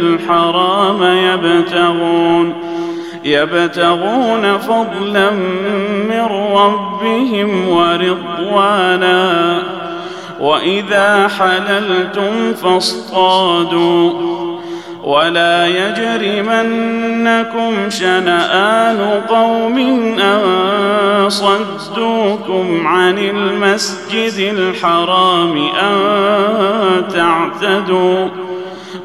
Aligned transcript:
الحرام 0.00 1.02
يبتغون 1.02 2.54
يبتغون 3.24 4.58
فضلا 4.58 5.30
من 6.10 6.26
ربهم 6.52 7.68
ورضوانا 7.68 9.62
وإذا 10.40 11.28
حللتم 11.38 12.54
فاصطادوا 12.54 14.38
ولا 15.02 15.66
يجرمنكم 15.66 17.10
شنآن 17.90 19.22
قوم 19.28 19.78
أن 20.20 21.28
صدوكم 21.28 22.86
عن 22.86 23.18
المسجد 23.18 24.54
الحرام 24.58 25.68
أن 25.82 25.98
تعتدوا 27.14 28.28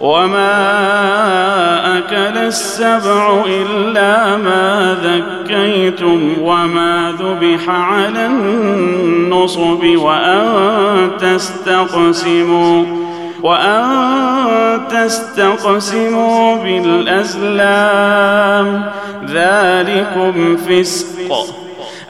وما 0.00 0.54
أكل 1.98 2.38
السبع 2.38 3.44
إلا 3.46 4.36
ما 4.36 4.96
ذكيتم 5.02 6.34
وما 6.40 7.14
ذبح 7.20 7.68
على 7.68 8.26
النصب 8.26 9.84
وأن 9.84 11.10
تستقسموا 11.20 12.84
وأن 13.42 14.80
تستقسموا 14.90 16.56
بالأزلام 16.56 18.04
ذلكم 19.28 20.56
فسق 20.56 21.63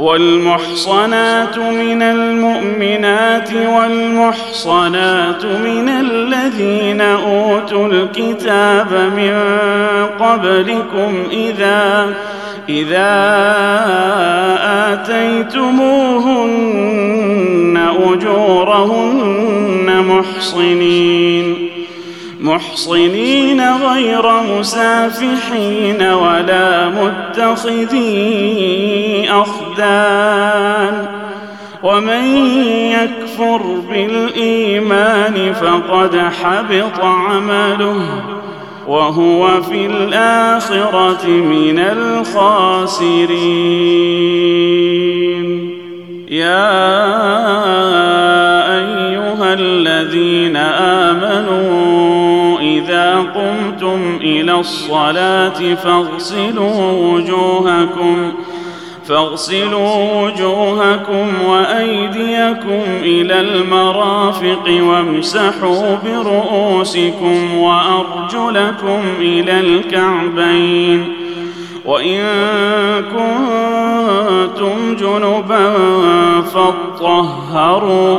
والمحصنات 0.00 1.58
من 1.58 2.02
المؤمنات 2.02 3.52
والمحصنات 3.52 5.44
من 5.44 5.88
الذين 5.88 7.00
أوتوا 7.00 7.88
الكتاب 7.88 9.12
من 9.16 9.34
قبلكم 10.20 11.22
إذا 11.32 12.14
إذا 12.68 13.10
آتيتموهن 14.92 16.70
أجورهن 18.12 19.88
محصنين. 20.08 21.69
محصنين 22.40 23.60
غير 23.74 24.22
مسافحين 24.58 26.02
ولا 26.02 26.88
متخذي 26.88 28.10
أخدان 29.30 31.06
ومن 31.82 32.24
يكفر 32.92 33.62
بالإيمان 33.90 35.52
فقد 35.52 36.16
حبط 36.16 37.00
عمله 37.00 38.22
وهو 38.86 39.62
في 39.62 39.86
الآخرة 39.86 41.26
من 41.26 41.78
الخاسرين. 41.78 43.20
يا 46.28 46.70
أيها 48.78 49.54
الذين 49.54 50.56
آمنوا 50.56 51.99
إذا 53.00 53.18
قمتم 53.18 54.18
إلى 54.20 54.60
الصلاة 54.60 55.74
فاغسلوا 55.74 56.92
وجوهكم 56.92 58.32
فاغسلوا 59.08 60.22
وجوهكم 60.22 61.26
وأيديكم 61.46 62.82
إلى 63.02 63.40
المرافق 63.40 64.80
وامسحوا 64.82 65.96
برؤوسكم 66.04 67.58
وأرجلكم 67.58 69.00
إلى 69.18 69.60
الكعبين. 69.60 71.16
وإن 71.84 72.20
كنتم 73.02 74.96
جنبا 74.96 75.72
فاطهروا 76.40 78.18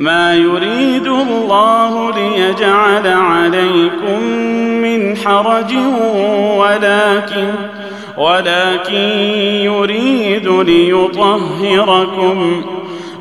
ما 0.00 0.34
يريد 0.34 1.06
الله 1.06 2.12
ليجعل 2.14 3.06
عليكم 3.06 4.22
من 4.82 5.16
حرج 5.16 5.74
ولكن 6.56 7.52
ولكن 8.16 8.94
يريد 9.64 10.48
ليطهركم 10.48 11.44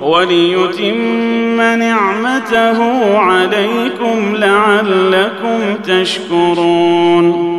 وليتم 0.02 1.62
نعمته 1.62 3.18
عليكم 3.18 4.36
لعلكم 4.36 5.76
تشكرون. 5.88 7.59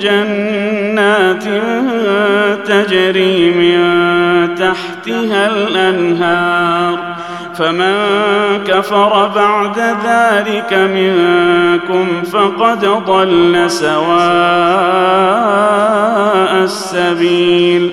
جنات 0.00 1.44
تجري 2.66 3.50
من 3.50 3.78
تحت 4.54 4.96
تحتها 5.06 5.46
الأنهار. 5.46 7.16
فمن 7.58 7.94
كفر 8.66 9.28
بعد 9.34 9.78
ذلك 9.78 10.72
منكم 10.72 12.22
فقد 12.22 12.84
ضل 13.06 13.70
سواء 13.70 14.06
السبيل. 16.62 17.92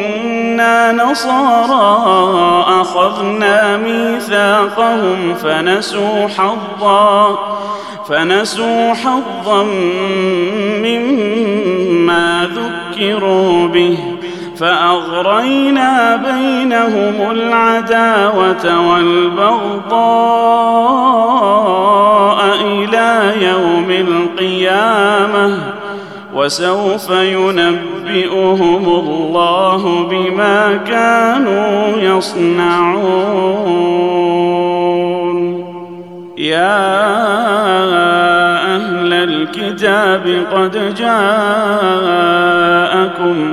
نصارى 0.91 2.01
أخذنا 2.81 3.77
ميثاقهم 3.77 5.33
فنسوا 5.33 6.27
حظا 6.27 7.37
فنسوا 8.09 8.93
حظا 8.93 9.63
مما 10.83 12.49
ذكروا 12.55 13.67
به 13.67 13.97
فأغرينا 14.57 16.15
بينهم 16.15 17.31
العداوة 17.31 18.89
والبغضاء 18.89 19.81
إلى 22.61 23.33
يوم 23.45 23.91
القيامة. 23.91 25.70
وسوف 26.35 27.09
ينبئهم 27.09 28.85
الله 28.85 30.07
بما 30.09 30.75
كانوا 30.87 31.97
يصنعون. 31.97 33.31
يا 36.37 37.21
الكتاب 39.23 40.45
قد 40.53 40.95
جاءكم 40.95 41.15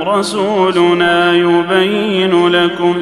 رسولنا 0.09 1.33
يبين 1.33 2.47
لكم 2.47 3.01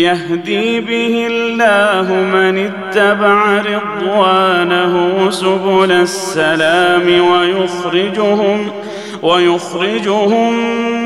يهدي 0.00 0.80
به 0.80 1.26
الله 1.30 2.12
من 2.12 2.58
اتبع 2.58 3.62
رضوانه 3.62 5.30
سبل 5.30 5.92
السلام 5.92 7.06
ويخرجهم 7.30 8.70
ويخرجهم 9.22 10.52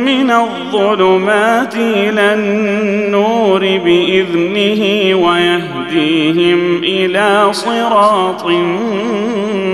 من 0.04 0.30
الظلمات 0.30 1.74
إلى 1.76 2.34
النور 2.34 3.60
بإذنه 3.60 5.14
ويهديهم 5.26 6.80
إلى 6.84 7.48
صراط 7.52 8.46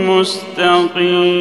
مستقيم. 0.08 1.40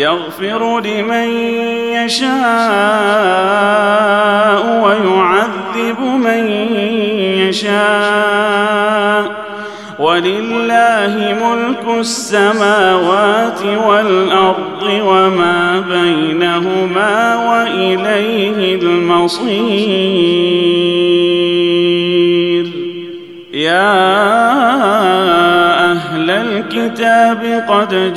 يغفر 0.00 0.80
لمن 0.80 1.28
يشاء 1.92 2.30
ويعذب 4.84 6.00
من 6.00 6.48
يشاء. 7.48 9.24
ولله 9.98 11.14
ملك 11.42 11.84
السماوات 11.98 13.62
والأرض 13.86 14.82
وما 14.82 15.80
بينهما 15.90 17.36
وإليه 17.50 18.74
المصير. 18.82 20.00
يا 23.54 24.10
أهل 25.92 26.30
الكتاب 26.30 27.64
قد 27.68 28.12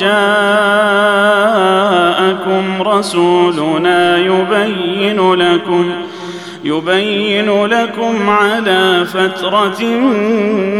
جاءكم 2.34 2.82
رسولنا 2.82 4.18
يبين 4.18 5.34
لكم 5.34 5.92
يبين 6.64 7.66
لكم 7.66 8.30
على 8.30 9.06
فترة 9.06 9.84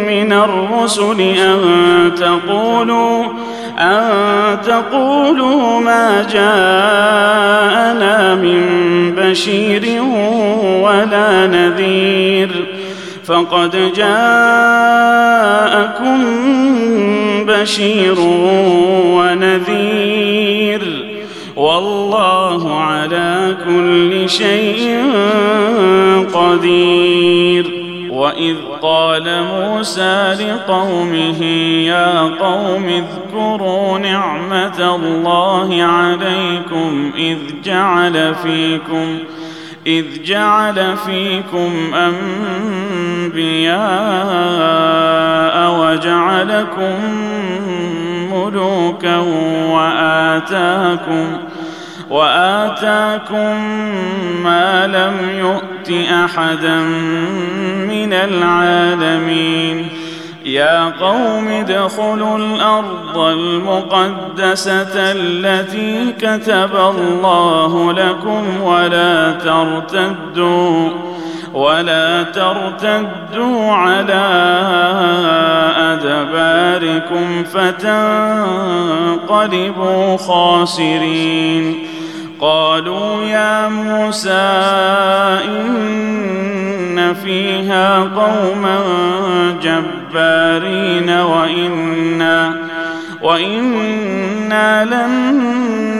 من 0.08 0.34
الرسل 0.34 1.22
أن 1.22 2.16
تقولوا 2.16 3.26
أن 3.80 4.62
تقولوا 4.62 5.80
ما 5.80 6.28
جاءنا 6.34 8.36
من 8.36 8.62
بشير 9.18 10.02
ولا 10.82 11.48
نذير. 11.48 12.50
فقد 13.26 13.94
جاءكم 13.96 14.84
بشير 17.48 18.20
ونذير. 19.16 20.82
والله 21.56 22.80
على 22.80 23.58
كل 23.66 24.30
شيء 24.30 25.06
قدير. 26.34 27.84
وإذ 28.14 28.56
قال 28.82 29.44
موسى 29.44 30.34
لقومه 30.34 31.44
يا 31.86 32.20
قوم 32.20 32.86
اذكروا 32.86 34.00
نعمة 34.00 34.96
الله 34.96 35.84
عليكم 35.84 37.12
إذ 37.18 37.38
جعل 37.64 38.36
فيكم 38.36 39.18
إذ 39.88 40.06
جعل 40.24 40.98
فيكم 40.98 41.94
أنبياء 41.94 43.74
وجعلكم 45.80 46.96
ملوكا 48.44 49.18
وآتاكم 49.72 51.28
وآتاكم 52.10 53.56
ما 54.44 54.88
لم 54.88 55.30
يؤت 55.40 56.10
أحدا 56.12 56.80
من 57.90 58.14
العالمين 58.14 59.88
يا 60.46 60.90
قوم 60.90 61.48
ادخلوا 61.48 62.38
الأرض 62.38 63.18
المقدسة 63.18 64.94
التي 64.96 66.14
كتب 66.20 66.76
الله 66.76 67.94
لكم 67.94 68.62
ولا 68.62 69.32
ترتدوا 69.32 70.90
ولا 71.54 72.24
ترتدوا 72.24 73.72
على 73.72 74.26
أدباركم 75.78 77.44
فتنقلبوا 78.64 79.38
خاسرين. 80.18 81.88
قالوا 82.42 83.24
يا 83.24 83.68
موسى 83.68 84.32
إن 85.46 87.14
فيها 87.14 88.00
قوما 88.00 88.80
جبارين 89.64 91.10
وإنا 91.10 92.54
وإنا 93.22 94.86
لن 94.86 95.63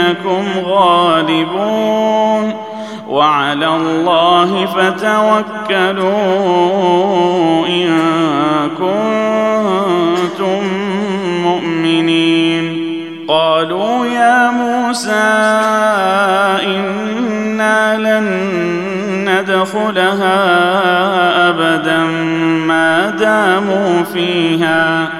فانكم 0.00 0.44
غالبون 0.64 2.54
وعلى 3.08 3.66
الله 3.66 4.66
فتوكلوا 4.66 6.06
إن 7.66 7.88
كنتم 8.78 10.62
مؤمنين. 11.42 12.90
قالوا 13.28 14.06
يا 14.06 14.50
موسى 14.50 15.30
إنا 16.66 17.96
لن 17.98 18.28
ندخلها 19.28 20.38
ابدا 21.48 22.04
ما 22.66 23.10
داموا 23.10 24.02
فيها. 24.02 25.19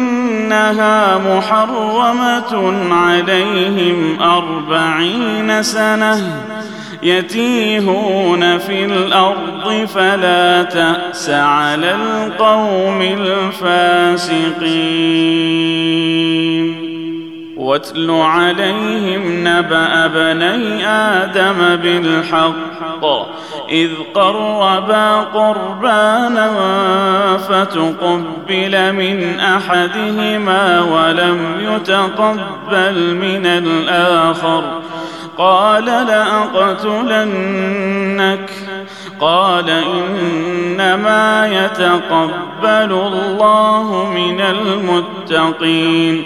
فانها 0.51 1.17
محرمة 1.17 2.73
عليهم 2.95 4.21
أربعين 4.21 5.63
سنة 5.63 6.45
يتيهون 7.03 8.57
في 8.57 8.85
الأرض 8.85 9.85
فلا 9.85 10.63
تأس 10.63 11.29
على 11.29 11.95
القوم 11.95 13.01
الفاسقين. 13.01 14.01
واتل 17.61 18.11
عليهم 18.11 19.21
نبأ 19.47 20.07
بني 20.07 20.87
آدم 20.87 21.75
بالحق. 21.75 23.05
إذ 23.69 23.89
قربا 24.13 25.15
قربانا 25.21 26.49
فتقبل 27.37 28.93
من 28.93 29.39
أحدهما 29.39 30.81
ولم 30.81 31.39
يتقبل 31.59 33.15
من 33.15 33.45
الآخر. 33.45 34.63
قال 35.37 35.85
لأقتلنك. 35.85 36.89
قال 39.19 39.69
إنما 39.69 41.47
يتقبل 41.47 42.91
الله 42.91 44.11
من 44.15 44.41
المتقين. 44.41 46.25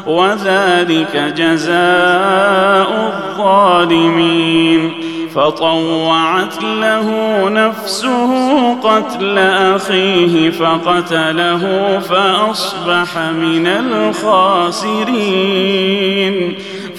وذلك 0.06 1.34
جزاء 1.38 2.90
الظالمين. 3.38 4.92
فطوعت 5.36 6.64
له 6.64 7.10
نفسه 7.50 8.74
قتل 8.74 9.38
أخيه 9.38 10.50
فقتله 10.50 12.00
فأصبح 12.00 13.18
من 13.18 13.68
الخاسرين. 13.68 15.18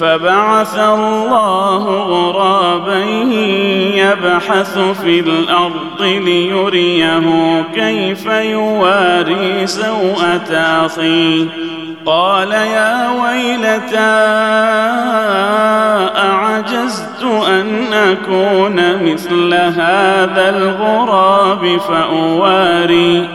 فبعث 0.01 0.79
الله 0.79 1.85
غرابا 1.87 2.99
يبحث 3.95 4.79
في 4.79 5.21
الأرض 5.21 6.03
ليريه 6.03 7.65
كيف 7.75 8.27
يواري 8.27 9.67
سوءة 9.67 10.53
أخيه. 10.87 11.47
قال 12.07 12.53
يا 12.53 13.11
ويلتى 13.23 13.99
أعجزت 16.17 17.25
أن 17.49 17.93
أكون 17.93 19.05
مثل 19.05 19.55
هذا 19.55 20.49
الغراب 20.57 21.81
فأواري 21.89 23.29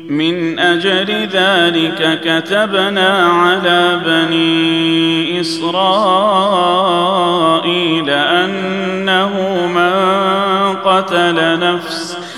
من 0.08 0.58
أجل 0.58 1.28
ذلك 1.32 2.20
كتبنا 2.24 3.26
على 3.26 4.00
بني 4.06 5.40
إسرائيل 5.40 6.90
أنه 8.10 9.32
من 9.66 9.92
قتل 10.84 11.58
نفس 11.58 12.23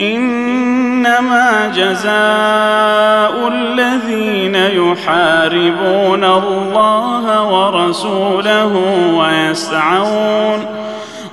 إنما 0.00 1.72
جزاء 1.76 3.48
الذين 3.48 4.54
يحاربون 4.54 6.24
الله 6.24 7.44
ورسوله 7.52 8.72
ويسعون 9.18 10.66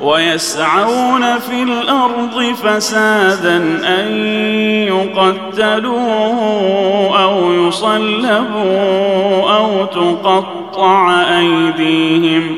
ويسعون 0.01 1.39
في 1.39 1.63
الأرض 1.63 2.55
فسادا 2.63 3.57
أن 3.99 4.07
يقتلوا 4.87 5.97
أو 7.23 7.53
يصلبوا 7.53 9.51
أو 9.57 9.85
تقطع 9.85 11.21
أيديهم 11.21 12.57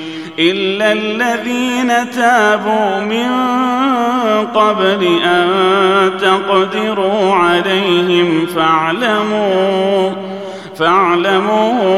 إلا 0.41 0.91
الذين 0.91 2.11
تابوا 2.11 2.99
من 2.99 3.29
قبل 4.53 5.19
أن 5.23 5.47
تقدروا 6.21 7.33
عليهم 7.33 8.45
فاعلموا 8.55 10.11
فاعلموا 10.77 11.91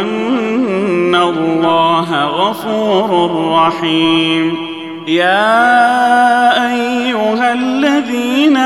أن 0.00 1.14
الله 1.14 2.24
غفور 2.24 3.30
رحيم. 3.52 4.56
يا 5.08 5.54
أيها 6.72 7.52
الذين 7.52 8.56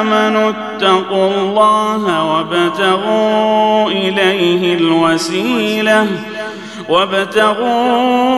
آمنوا 0.00 0.50
اتقوا 0.50 1.30
الله 1.30 2.24
وابتغوا 2.24 3.90
إليه 3.90 4.74
الوسيلة. 4.74 6.06
وابتغوا 6.88 8.28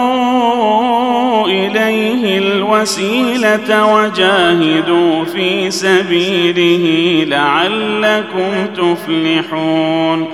إليه 1.46 2.38
الوسيلة 2.38 3.94
وجاهدوا 3.94 5.24
في 5.24 5.70
سبيله 5.70 7.24
لعلكم 7.28 8.66
تفلحون. 8.76 10.28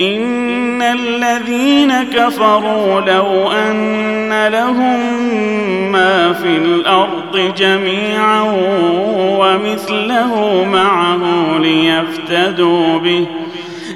إن 0.00 0.82
الذين 0.82 1.92
كفروا 2.02 3.00
لو 3.00 3.50
أن 3.52 4.48
لهم 4.48 5.00
ما 5.92 6.32
في 6.32 6.56
الأرض 6.56 7.54
جميعا 7.56 8.42
ومثله 9.38 10.64
معه 10.72 11.20
ليفتدوا 11.58 12.98
به 12.98 13.26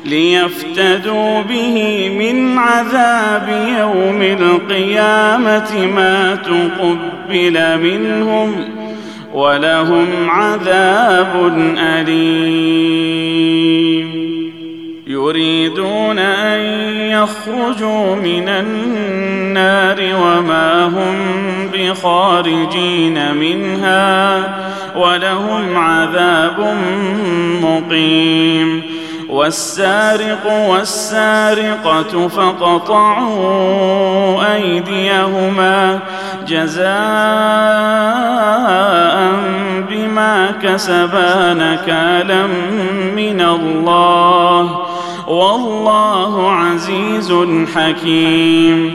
ليفتدوا 0.06 1.42
به 1.42 2.08
من 2.18 2.58
عذاب 2.58 3.48
يوم 3.78 4.22
القيامة 4.22 5.86
ما 5.86 6.34
تقبل 6.34 7.78
منهم 7.78 8.64
ولهم 9.34 10.06
عذاب 10.28 11.52
أليم. 11.78 13.46
يريدون 15.06 16.18
أن 16.18 16.60
يخرجوا 17.10 18.14
من 18.16 18.48
النار 18.48 19.98
وما 20.00 20.84
هم 20.84 21.16
بخارجين 21.74 23.34
منها 23.34 24.44
ولهم 24.96 25.76
عذاب 25.76 26.76
مقيم. 27.62 28.95
والسارق 29.28 30.68
والسارقة 30.68 32.28
فقطعوا 32.28 33.56
أيديهما 34.54 36.00
جزاء 36.48 36.86
بما 39.90 40.50
كسبا 40.62 41.54
نكالا 41.54 42.46
من 43.16 43.40
الله. 43.40 44.78
والله 45.26 46.50
عزيز 46.50 47.32
حكيم. 47.74 48.94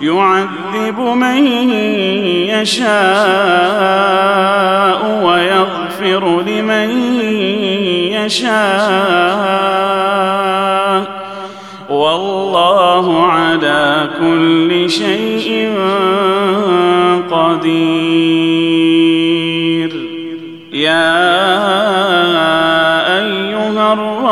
يعذب 0.00 1.00
من 1.00 1.48
يشاء 2.48 2.88
ويغفر 5.24 6.40
لمن 6.40 6.90
يشاء. 8.12 9.58
والله 11.90 13.26
على 13.26 14.10
كل 14.20 14.90
شيء 14.90 15.72
قدير. 17.30 18.08
يا 20.72 21.87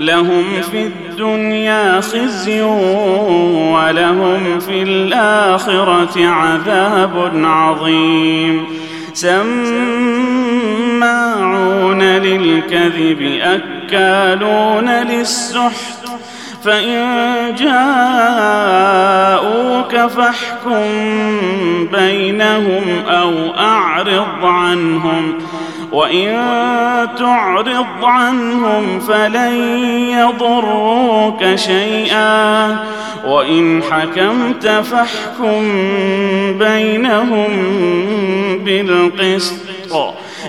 لهم 0.00 0.44
في 0.70 0.82
الدنيا 0.86 2.00
خزي 2.00 2.62
ولهم 3.72 4.58
في 4.58 4.82
الآخرة 4.82 6.26
عذاب 6.26 7.32
عظيم. 7.44 8.66
سماعون 9.12 9.56
للكذب 12.02 13.40
أكالون 13.42 14.88
للسحت 14.88 16.06
فإن 16.64 17.54
جاءوك 17.58 18.76
فاحكم 19.96 20.82
بينهم 21.92 22.84
أو 23.08 23.32
أعرض 23.58 24.44
عنهم. 24.44 25.38
وإن 25.96 26.32
تعرض 27.18 27.86
عنهم 28.02 29.00
فلن 29.00 29.54
يضروك 30.10 31.54
شيئا. 31.54 32.76
وإن 33.26 33.82
حكمت 33.82 34.66
فاحكم 34.66 35.62
بينهم 36.58 37.48
بالقسط. 38.64 39.60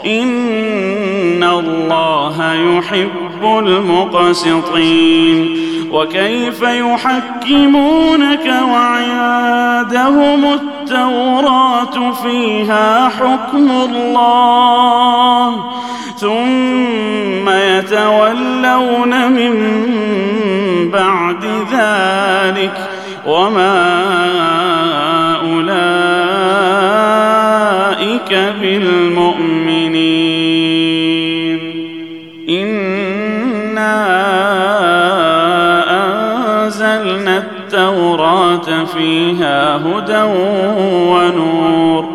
إن 0.06 1.44
الله 1.44 2.54
يحب 2.54 3.44
المقسطين. 3.44 4.98
وكيف 5.92 6.62
يحكمونك 6.62 8.54
وعندهم 8.74 10.54
التوراة 10.54 12.12
فيها 12.12 13.10
حكم 13.10 13.72
الله 13.72 15.64
ثم 16.20 17.50
يتولون 17.50 19.32
من 19.32 19.54
بعد 20.92 21.46
ذلك 21.72 22.90
وما 23.28 24.57
فيها 38.94 39.76
هدى 39.76 40.24
ونور. 41.12 42.06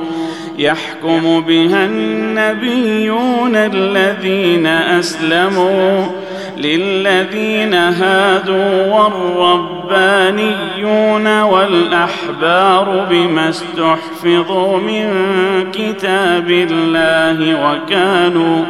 يحكم 0.59 1.41
بها 1.41 1.85
النبيون 1.85 3.57
الذين 3.57 4.67
أسلموا 4.67 6.07
للذين 6.57 7.75
هادوا 7.75 8.95
والربانيون 9.93 11.43
والأحبار 11.43 13.07
بما 13.11 13.49
استحفظوا 13.49 14.79
من 14.79 15.09
كتاب 15.73 16.51
الله 16.51 17.65
وكانوا 17.65 18.65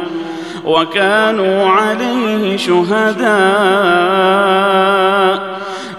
وكانوا 0.65 1.67
عليه 1.69 2.57
شهداء. 2.57 3.23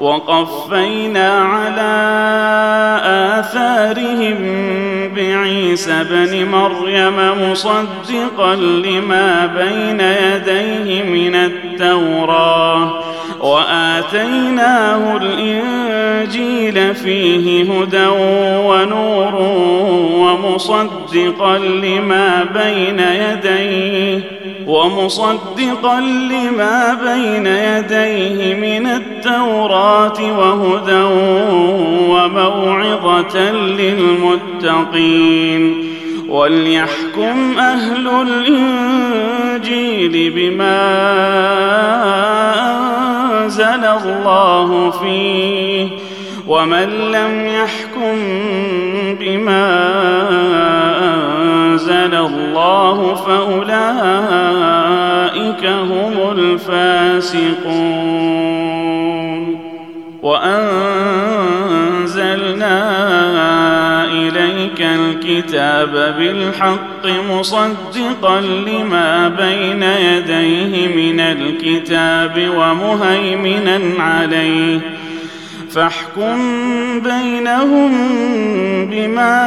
وقفينا 0.00 1.40
على 1.40 1.90
آثارهم 3.38 4.36
بعيسى 5.16 6.04
بن 6.10 6.48
مريم 6.48 7.50
مصدقا 7.50 8.54
لما 8.56 9.46
بين 9.46 10.00
يديه 10.00 11.02
من 11.02 11.34
التوراة. 11.34 13.09
وآتيناه 13.40 15.16
الإنجيل 15.16 16.94
فيه 16.94 17.72
هدى 17.72 18.06
ونور 18.66 19.34
ومصدقا 20.14 21.58
لما 21.58 22.46
بين 22.54 22.98
يديه 22.98 24.20
ومصدقا 24.66 26.00
لما 26.00 26.98
بين 27.04 27.46
يديه 27.46 28.54
من 28.54 28.86
التوراة 28.86 30.38
وهدى 30.38 31.02
وموعظة 32.08 33.36
للمتقين. 34.60 35.90
وليحكم 36.28 37.58
أهل 37.58 38.08
الإنجيل 38.28 40.14
بما 40.30 40.80
أنزل 43.50 43.84
الله 43.84 44.90
فيه 44.90 45.88
ومن 46.48 46.88
لم 46.88 47.46
يحكم 47.46 48.18
بما 49.20 49.68
أنزل 51.02 52.14
الله 52.14 53.14
فأولئك 53.14 53.66
هم 55.66 56.14
الفاسقون. 56.38 58.10
وانزلنا 60.22 60.99
الكتاب 64.82 66.14
بالحق 66.18 67.06
مصدقا 67.30 68.40
لما 68.40 69.28
بين 69.28 69.82
يديه 69.82 70.88
من 70.88 71.20
الكتاب 71.20 72.50
ومهيمنا 72.56 74.02
عليه. 74.02 74.80
فاحكم 75.70 76.38
بينهم 77.00 77.90
بما 78.90 79.40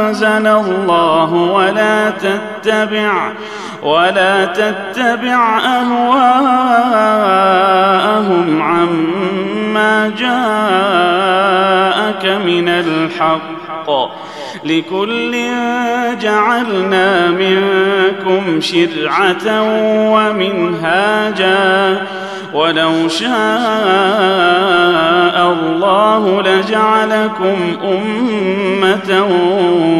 أنزل 0.00 0.46
الله 0.46 1.32
ولا 1.32 2.10
تتبع 2.10 3.32
ولا 3.82 4.44
تتبع 4.44 5.58
أهواءهم 5.58 7.02
عما 8.62 9.63
جاءك 10.18 11.64
من 12.46 12.68
الحق 12.68 13.90
لكل 14.64 15.32
جعلنا 16.20 17.30
منكم 17.30 18.60
شرعة 18.60 19.62
ومنهاجا 20.12 22.02
ولو 22.54 23.08
شاء 23.08 23.34
الله 25.52 26.42
لجعلكم 26.42 27.56
أمة 27.84 29.26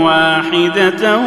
واحدة 0.04 1.18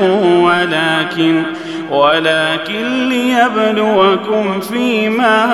ولكن 0.44 1.44
ولكن 1.92 3.10
ليبلوكم 3.10 4.60
فيما 4.60 5.46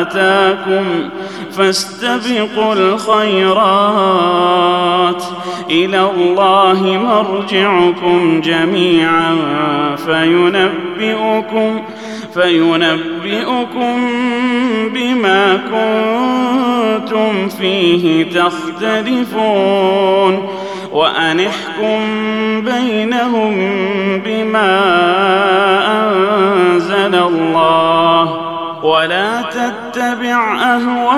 آتاكم 0.00 0.84
فاستبقوا 1.52 2.74
الخيرات. 2.74 4.44
إلى 5.70 6.10
الله 6.16 6.80
مرجعكم 6.82 8.40
جميعا 8.40 9.36
فينبئكم 9.96 11.82
فينبئكم 12.34 14.10
بما 14.94 15.60
كنتم 15.70 17.48
فيه 17.48 18.30
تختلفون. 18.30 19.84
وأنحكم 20.94 22.00
بينهم 22.60 23.54
بما 24.24 24.80
أنزل 26.02 27.14
الله 27.14 28.44
ولا 28.82 29.42
تتبع 29.42 30.56
أهواءهم 30.74 31.16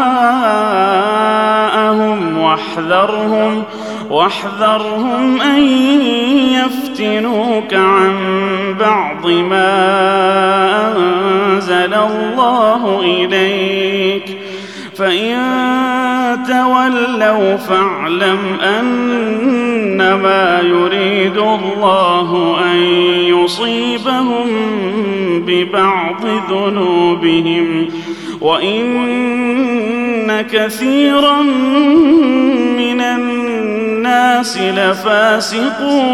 واحذرهم 2.39 3.63
واحذرهم 4.11 5.41
أن 5.41 5.61
يفتنوك 6.53 7.75
عن 7.75 8.17
بعض 8.81 9.27
ما 9.27 9.73
أنزل 10.97 11.95
الله 11.95 13.01
إليك 13.01 14.39
فإن 14.97 15.37
تولوا 16.49 17.57
فاعلم 17.57 18.39
أنما 18.81 20.61
يريد 20.61 21.37
الله 21.37 22.57
أن 22.65 22.77
يصيبهم 23.35 24.47
ببعض 25.47 26.27
ذنوبهم 26.51 27.89
وإن 28.41 28.97
كثيرا 30.43 31.43
من 32.77 33.01
الناس 33.01 34.59
لفاسقون 34.59 36.07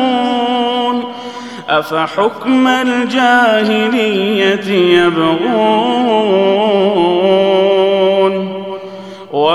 أفحكم 1.69 2.67
الجاهلية 2.67 4.71
يبغون 5.05 6.53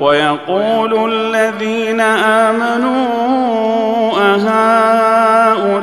ويقول 0.00 1.12
الذين 1.12 2.00
آمنوا 2.50 3.06
أهؤلاء 4.34 5.78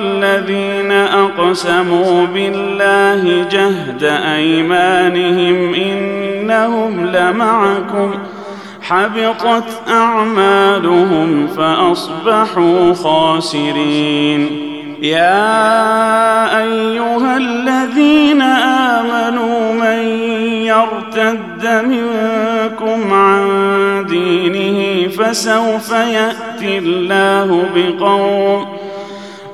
الذين 0.00 0.92
أقسموا 0.92 2.26
بالله 2.26 3.48
جهد 3.50 4.04
أيمانهم 4.34 5.74
إنهم 5.74 7.06
لمعكم 7.06 8.14
حبطت 8.82 9.82
أعمالهم 9.88 11.46
فأصبحوا 11.46 12.94
خاسرين. 12.94 14.68
يا 15.02 16.58
أيها 16.58 17.36
الذين 17.36 18.42
آمنوا 18.42 19.72
من 19.72 19.98
يرتد 20.66 21.84
منكم 21.84 23.12
عن 23.14 24.06
دينه 24.08 25.08
فسوف 25.08 25.90
يأتي 25.90 26.78
الله 26.78 27.66
بقوم 27.74 28.66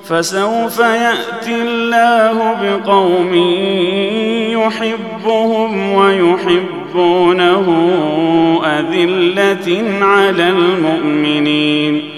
فسوف 0.09 0.79
يأتي 0.79 1.63
الله 1.63 2.57
بقوم 2.63 3.35
يحبهم 4.53 5.93
ويحبونه 5.93 7.67
أذلة 8.65 9.85
على 10.05 10.49
المؤمنين 10.49 12.18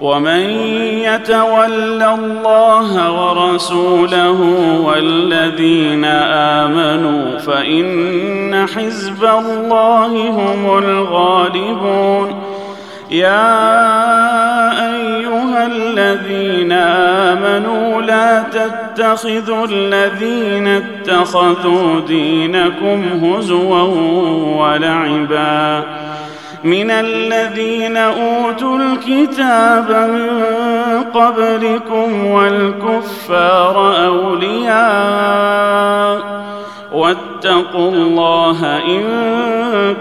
ومن 0.00 0.40
يتول 1.04 2.02
الله 2.02 3.12
ورسوله 3.12 4.40
والذين 4.84 6.04
آمنوا 6.64 7.38
فإن 7.38 8.66
حزب 8.74 9.24
الله 9.24 10.06
هم 10.30 10.78
الغالبون. 10.78 12.42
يا 13.10 13.60
أيها 14.94 15.66
الذين 15.66 16.72
آمنوا 17.32 18.02
لا 18.02 18.42
تتخذوا 18.42 19.66
الذين 19.66 20.66
اتخذوا 20.66 22.00
دينكم 22.00 23.02
هزوا 23.24 23.82
ولعبا. 24.60 25.84
من 26.64 26.90
الذين 26.90 27.96
أوتوا 27.96 28.78
الكتاب 28.78 29.90
من 29.90 30.30
قبلكم 31.14 32.26
والكفار 32.26 34.06
أولياء 34.06 35.60
واتقوا 36.92 37.92
الله 37.92 38.76
إن 38.76 39.04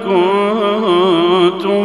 كنتم 0.06 1.84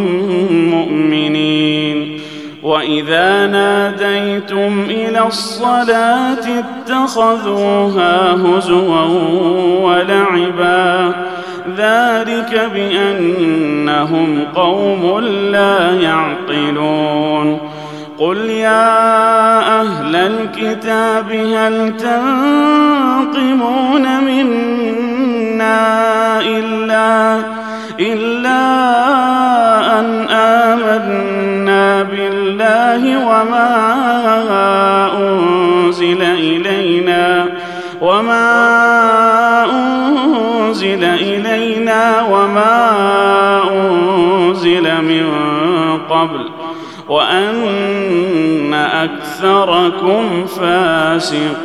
مؤمنين 0.70 2.20
وإذا 2.62 3.47
ناديتم 3.47 4.87
إلى 4.91 5.27
الصلاة 5.27 6.45
اتخذوها 6.59 8.33
هزوا 8.33 9.05
ولعبا 9.83 11.14
ذلك 11.69 12.71
بأنهم 12.75 14.45
قوم 14.55 15.19
لا 15.53 15.95
يعقلون. 16.01 17.75
قل 18.19 18.37
يا 18.51 19.81
أهل 19.81 20.17
الكتاب 20.17 21.33
هل 21.33 21.97
تنقمون 21.97 23.45
منا 24.25 25.81
إلا 26.41 27.41
إلا 28.01 28.65
أن 30.01 30.27
آمنا 30.31 32.03
بالله 32.03 33.27
وما 33.27 33.71
أنزل 35.19 36.23
إلينا 36.23 37.47
وما 38.01 39.14
من 45.09 45.26
قبل 46.11 46.48
وأن 47.09 48.74
أكثركم 48.74 50.46
فاسقون. 50.46 51.64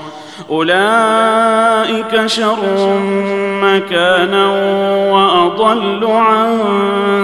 أولئك 0.51 2.25
شر 2.25 2.57
مكانا 3.63 4.45
وأضل 5.11 6.05
عن 6.05 6.59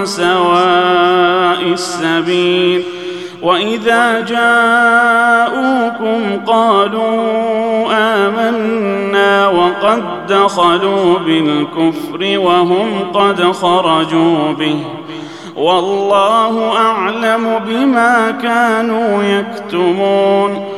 سواء 0.04 1.62
السبيل. 1.72 2.82
وإذا 3.42 4.20
جاءوكم 4.20 6.20
قالوا 6.46 7.92
آمنا 7.92 9.48
وقد 9.48 10.02
دخلوا 10.28 11.18
بالكفر 11.18 12.38
وهم 12.38 13.10
قد 13.14 13.52
خرجوا 13.52 14.52
به. 14.52 14.84
والله 15.56 16.76
أعلم 16.76 17.60
بما 17.66 18.30
كانوا 18.42 19.22
يكتمون. 19.22 20.77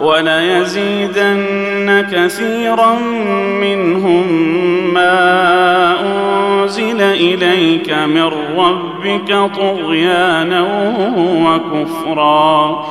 وليزيدن 0.00 1.50
كثيرا 2.12 2.94
منهم 3.60 4.26
ما 4.94 5.94
أنزل 6.00 7.00
إليك 7.00 7.92
من 7.92 8.30
ربك 8.56 9.50
طغيانا 9.56 10.66
وكفرا. 11.46 12.84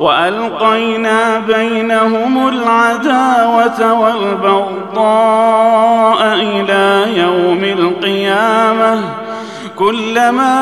وألقينا 0.00 1.38
بينهم 1.38 2.48
العداوة 2.48 4.00
والبغضاء 4.00 5.04
إلى 6.34 7.06
يوم 7.18 7.64
القيامة. 7.64 9.29
كلما 9.80 10.60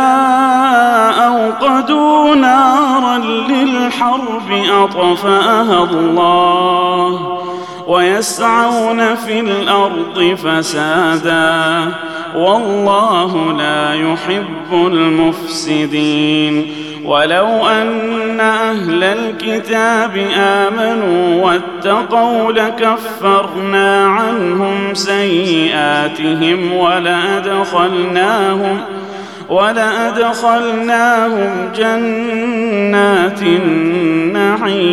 أوقدوا 1.27 2.35
نارا 2.35 3.19
للحرب 3.49 4.51
أطفأها 4.71 5.85
الله 5.85 7.39
ويسعون 7.87 9.15
في 9.15 9.41
الأرض 9.41 10.37
فسادا 10.45 11.85
والله 12.37 13.53
لا 13.53 13.95
يحب 13.95 14.73
المفسدين 14.73 16.67
ولو 17.05 17.67
أن 17.69 18.41
أهل 18.41 19.05
الكتاب 19.05 20.27
آمنوا 20.37 21.45
واتقوا 21.45 22.53
لكفرنا 22.53 24.07
عنهم 24.07 24.95
سيئاتهم 24.95 26.73
ولأدخلناهم 26.73 28.81
ولأدخلناهم 29.51 31.11
جنات 31.77 33.43
النعيم. 33.43 34.89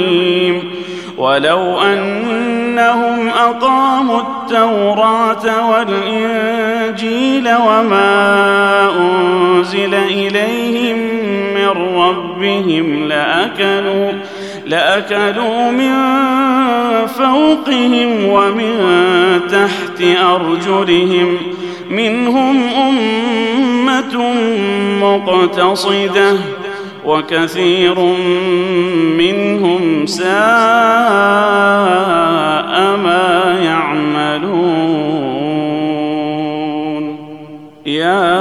ولو 1.17 1.81
أنهم 1.81 3.29
أقاموا 3.29 4.21
التوراة 4.21 5.69
والإنجيل 5.69 7.49
وما 7.55 8.89
أنزل 8.99 9.93
إليهم 9.93 10.97
من 11.55 11.69
ربهم 11.97 13.07
لأكلوا 13.07 14.11
لأكلوا 14.65 15.71
من 15.71 15.93
فوقهم 17.07 18.25
ومن 18.29 18.79
تحت 19.51 20.01
أرجلهم. 20.23 21.37
منهم 21.89 22.63
أمة 22.69 24.33
مقتصدة 25.01 26.37
وكثير 27.05 27.99
منهم 29.17 30.05
ساء 30.05 30.25
ما 32.97 33.55
يعملون. 33.63 34.95
يا 37.85 38.35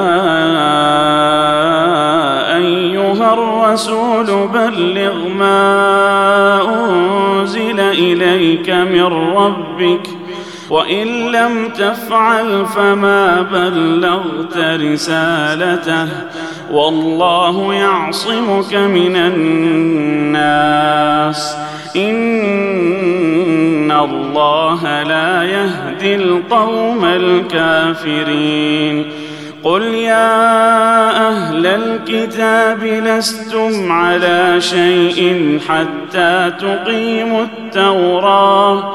أيها 2.57 3.33
الرسول 3.35 4.49
بلغ 4.55 5.29
ما 5.39 5.61
أنزل 6.89 7.81
إليك 7.81 8.71
من 8.71 9.05
ربك 9.37 10.09
وإن 10.71 11.33
لم 11.33 11.69
تفعل 11.69 12.67
فما 12.67 13.43
بلغت 13.43 14.57
رسالته 14.57 16.09
والله 16.73 17.75
يعصمك 17.75 18.75
من 18.75 19.17
الناس. 20.37 21.57
إن 21.97 23.93
الله 23.93 25.03
لا 25.03 25.43
يهدي 25.43 26.15
القوم 26.15 27.05
الكافرين. 27.05 29.07
قل 29.63 29.83
يا 29.83 31.29
أهل 31.29 31.67
الكتاب 31.67 32.85
لستم 32.85 33.93
على 33.93 34.61
شيء 34.61 35.59
حتى 35.69 36.53
تقيموا 36.61 37.43
التوراة. 37.43 38.95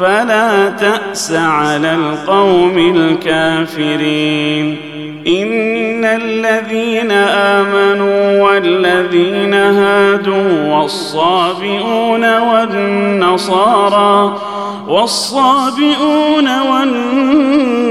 فلا 0.00 0.68
تأس 0.68 1.32
على 1.32 1.94
القوم 1.94 2.78
الكافرين. 2.96 4.76
إن 5.26 6.04
الذين 6.04 7.10
آمنوا 7.10 8.42
والذين 8.42 9.54
هادوا 9.54 10.74
والصابئون 10.74 12.38
والنصارى 12.38 14.36
والصابئون 14.88 16.60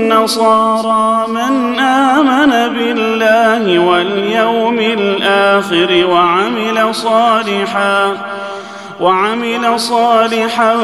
والنصارى 0.10 1.28
من 1.28 1.80
آمن 1.80 2.74
بالله 2.74 3.80
واليوم 3.80 4.80
الآخر 4.80 6.06
وعمل 6.12 6.96
صالحا 6.96 8.18
وعمل 9.02 9.80
صالحا 9.80 10.78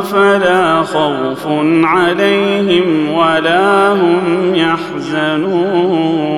فلا 0.00 0.82
خوف 0.82 1.46
عليهم 1.84 3.12
ولا 3.12 3.92
هم 3.92 4.54
يحزنون. 4.54 6.32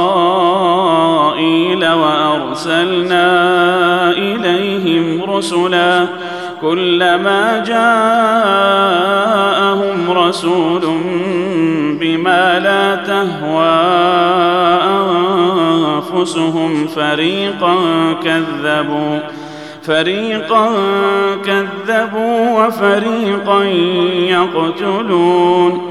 وأرسلنا 1.92 3.28
إليهم 4.12 5.24
رسلا 5.32 6.08
كلما 6.62 7.64
جاءهم 7.68 8.12
رسول 10.12 10.82
بما 12.00 12.60
لا 12.60 12.96
تهوى 12.96 13.82
أنفسهم 16.14 16.88
فريقا 16.88 17.76
كذبوا 18.24 19.20
فريقا 19.84 20.72
كذبوا 21.46 22.66
وفريقا 22.66 23.64
يقتلون. 24.30 25.91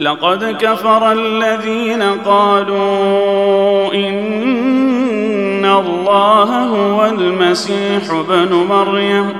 لقد 0.00 0.56
كفر 0.60 1.12
الذين 1.12 2.02
قالوا 2.02 3.94
إن 3.94 5.64
الله 5.64 6.64
هو 6.64 7.06
المسيح 7.06 8.10
ابن 8.10 8.54
مريم. 8.70 9.32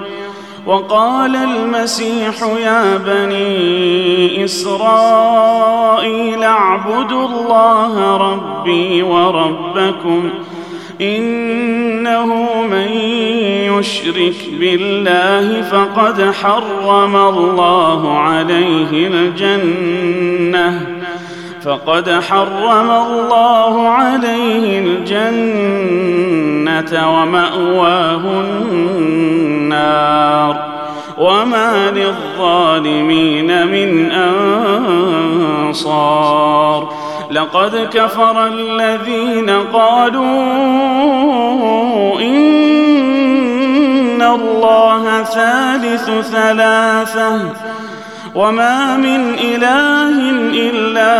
وقال 0.66 1.36
المسيح 1.36 2.42
يا 2.42 2.96
بني 2.96 4.44
إسرائيل 4.44 6.42
اعبدوا 6.42 7.28
الله 7.28 8.16
ربي 8.16 9.02
وربكم. 9.02 10.30
إنه 11.01 12.26
من 12.70 12.88
يشرك 13.78 14.36
بالله 14.61 15.62
فقد 15.62 16.32
حرم 16.42 17.16
الله 17.16 18.18
عليه 18.18 19.09
الجنة. 19.09 20.86
فقد 21.64 22.11
حرم 22.11 22.90
الله 22.90 23.88
عليه 23.88 24.78
الجنة 24.78 26.11
ومأواه 27.20 28.20
النار. 28.44 30.57
وما 31.18 31.90
للظالمين 31.90 33.66
من 33.66 34.11
أنصار. 35.72 37.05
لقد 37.31 37.89
كفر 37.93 38.47
الذين 38.47 39.51
قالوا 39.51 40.33
إن 42.20 44.22
الله 44.22 45.22
ثالث 45.22 46.11
ثلاثة 46.31 47.41
وما 48.35 48.97
من 48.97 49.35
إله 49.35 50.31
إلا 50.70 51.16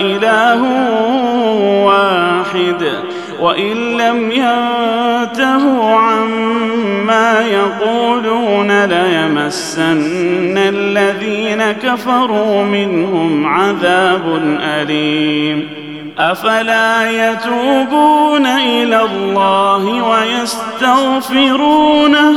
إله 0.00 0.62
واحد 1.84 2.92
وإن 3.40 3.96
لم 3.96 4.32
ينتهوا 4.32 5.94
عما 5.94 6.43
يقولون 7.42 8.84
ليمسن 8.84 10.58
الذين 10.58 11.72
كفروا 11.72 12.62
منهم 12.62 13.46
عذاب 13.46 14.56
أليم. 14.60 15.68
أفلا 16.18 17.10
يتوبون 17.10 18.46
إلى 18.46 19.02
الله 19.02 20.08
ويستغفرونه؟ 20.08 22.34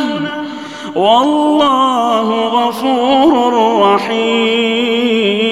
والله 0.96 2.48
غفور 2.48 3.82
رحيم. 3.82 5.47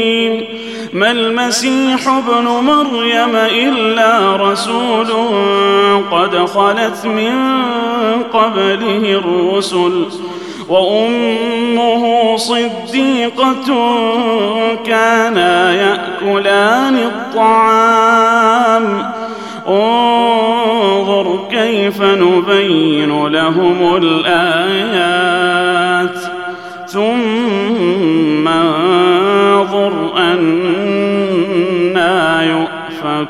ما 0.95 1.11
المسيح 1.11 2.07
ابن 2.07 2.45
مريم 2.47 3.35
إلا 3.35 4.35
رسول 4.35 5.07
قد 6.11 6.35
خلت 6.35 7.05
من 7.05 7.33
قبله 8.33 9.21
الرسل 9.21 10.05
وأمه 10.69 12.35
صديقة 12.37 13.65
كانا 14.85 15.73
يأكلان 15.73 16.95
الطعام. 16.95 18.85
انظر 19.67 21.39
كيف 21.51 22.01
نبين 22.01 23.27
لهم 23.27 23.97
الآيات. 23.97 25.64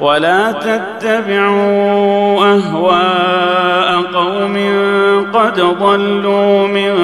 ولا 0.00 0.52
تتبعوا 0.52 2.44
أهواء 2.54 4.02
قوم 4.14 4.56
قد 5.32 5.60
ضلوا 5.60 6.66
من 6.66 6.94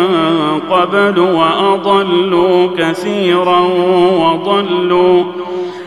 قبل 0.70 1.18
وأضلوا 1.18 2.68
كثيرا 2.78 3.60
وضلوا 4.18 5.24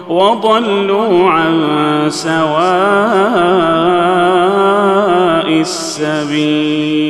وضلوا 0.10 1.30
عن 1.30 1.62
سواء 2.10 2.46
السبيل. 5.62 7.06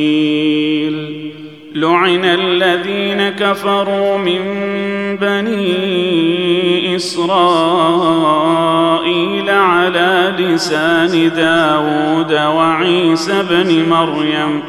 لعن 1.76 2.26
الذين 2.26 3.30
كفروا 3.30 4.18
من 4.18 4.40
بني 5.22 6.96
إسرائيل 6.96 7.50
على 9.50 10.34
لسان 10.40 11.32
داود 11.36 12.34
وعيسى 12.34 13.44
بن 13.50 13.90
مريم. 13.90 14.64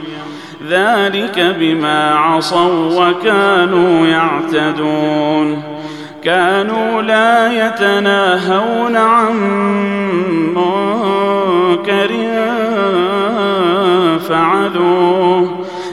ذلك 0.71 1.57
بما 1.61 2.15
عصوا 2.15 3.09
وكانوا 3.09 4.07
يعتدون. 4.07 5.63
كانوا 6.25 7.03
لا 7.03 7.67
يتناهون 7.67 8.97
عن 8.97 9.37
منكر 10.55 12.11
فعلوه 14.29 15.36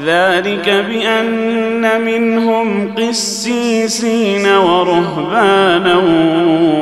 ذلك 0.00 0.84
بأن 0.88 2.04
منهم 2.04 2.94
قسيسين 2.98 4.46
ورهبانا 4.46 5.96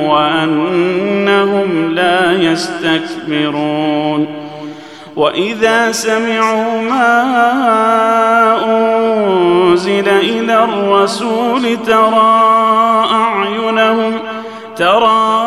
وأنهم 0.09 1.95
لا 1.95 2.33
يستكبرون. 2.33 4.27
وإذا 5.17 5.93
سمعوا 5.93 6.83
ما 6.83 7.23
أنزل 8.67 10.09
إلى 10.09 10.65
الرسول 10.65 11.77
ترى 11.87 13.05
أعينهم 13.13 14.13
ترى 14.77 15.47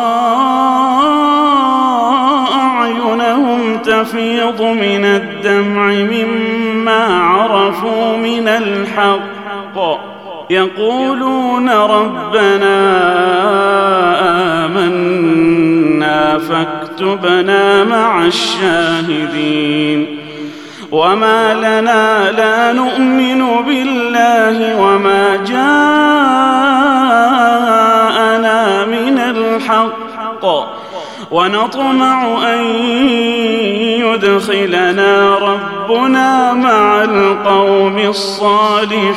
أعينهم 2.51 3.78
تفيض 3.78 4.61
من 4.61 5.05
الدمع 5.05 5.86
مما 5.88 6.52
عرفوا 6.95 8.17
من 8.17 8.47
الحق. 8.47 9.99
يقولون 10.49 11.69
ربنا 11.69 12.79
آمنا 14.65 16.39
فاكتبنا 16.39 17.83
مع 17.83 18.25
الشاهدين. 18.25 20.19
وما 20.91 21.53
لنا 21.53 22.31
لا 22.31 22.71
نؤمن 22.71 23.45
بالله 23.67 24.81
وما 24.81 25.35
جاءنا 25.35 25.65
من 28.85 29.17
الحق. 29.19 30.02
ونطمع 31.34 32.53
أن 32.53 32.63
يدخلنا 34.05 35.36
ربنا 35.36 36.53
مع 36.53 37.03
القوم 37.03 37.97
الصالحين. 37.97 39.13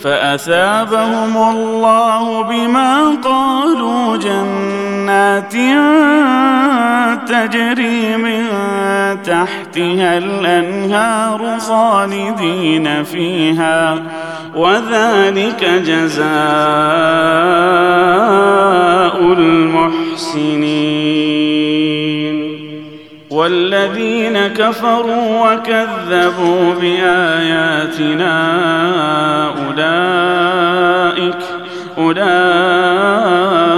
فأثابهم 0.00 1.36
الله 1.36 2.42
بما 2.42 3.16
قالوا 3.24 4.16
جنات 5.08 6.38
تجري 7.28 8.16
من 8.16 8.44
تحتها 9.22 10.18
الأنهار 10.18 11.58
خالدين 11.58 13.04
فيها 13.04 14.02
وذلك 14.56 15.64
جزاء 15.64 16.28
المحسنين. 19.32 20.78
والذين 23.30 24.46
كفروا 24.46 25.52
وكذبوا 25.52 26.74
بآياتنا 26.80 28.34
أولئك 29.48 31.38
أولئك 31.98 33.77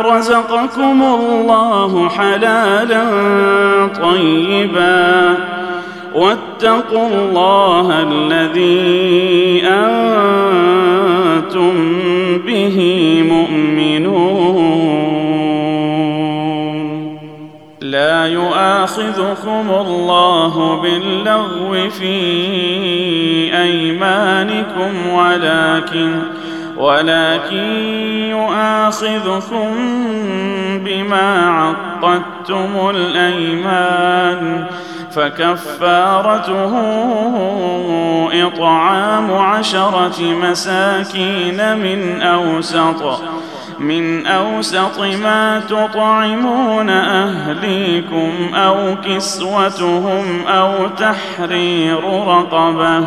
رزقكم 0.00 1.02
الله 1.02 2.08
حلالا 2.08 3.04
طيبا 4.02 5.34
واتقوا 6.14 7.08
الله 7.08 8.02
الذي 8.02 9.62
أنتم 9.66 11.06
به 12.46 12.78
مؤمنون 13.28 14.36
لا 17.80 18.26
يؤاخذكم 18.26 19.70
الله 19.70 20.80
باللغو 20.82 21.90
في 21.90 22.16
ايمانكم 23.62 25.08
ولكن 25.12 26.35
ولكن 26.76 27.56
يؤاخذكم 28.30 29.74
بما 30.84 31.50
عقدتم 31.50 32.90
الأيمان 32.90 34.66
فكفارته 35.10 36.72
إطعام 38.46 39.32
عشرة 39.32 40.22
مساكين 40.22 41.76
من 41.76 42.22
أوسط 42.22 43.20
من 43.78 44.26
أوسط 44.26 45.00
ما 45.00 45.60
تطعمون 45.60 46.90
أهليكم 46.90 48.54
أو 48.54 48.96
كسوتهم 49.04 50.46
أو 50.46 50.88
تحرير 50.88 52.04
رقبة 52.04 53.06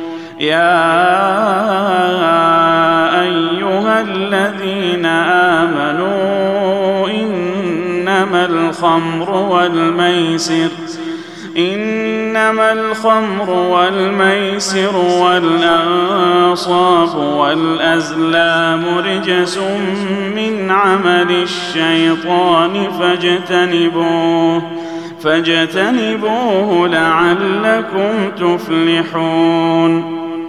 يا 0.41 0.81
أيها 3.21 4.01
الذين 4.01 5.05
آمنوا 5.65 7.09
إنما 7.09 8.45
الخمر 8.45 9.31
والميسر 9.31 10.69
إنما 11.57 12.71
الخمر 12.71 13.49
والميسر 13.49 14.95
والأنصاب 15.19 17.17
والأزلام 17.17 18.83
رجس 18.97 19.57
من 20.35 20.71
عمل 20.71 21.31
الشيطان 21.31 22.91
فاجتنبوه 22.99 24.61
فاجتنبوه 25.23 26.87
لعلكم 26.87 28.31
تفلحون. 28.37 30.20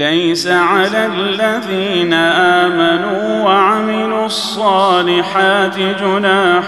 ليس 0.00 0.46
على 0.46 1.06
الذين 1.06 2.12
آمنوا 2.12 3.44
وعملوا 3.44 4.26
الصالحات 4.26 5.78
جناح 5.78 6.64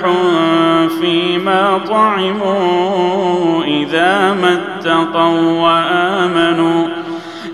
فيما 1.01 1.81
طعموا 1.89 3.65
إذا 3.65 4.33
ما 4.33 4.61
اتقوا 4.61 5.61
وآمنوا 5.61 6.89